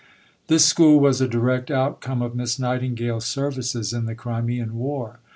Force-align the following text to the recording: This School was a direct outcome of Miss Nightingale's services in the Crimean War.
This 0.47 0.65
School 0.65 0.99
was 0.99 1.21
a 1.21 1.27
direct 1.27 1.69
outcome 1.69 2.23
of 2.23 2.33
Miss 2.33 2.57
Nightingale's 2.57 3.23
services 3.25 3.93
in 3.93 4.05
the 4.07 4.15
Crimean 4.15 4.73
War. 4.79 5.19